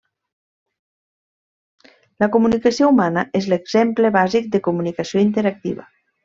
[2.23, 5.87] La comunicació humana és l'exemple bàsic de comunicació interactiva.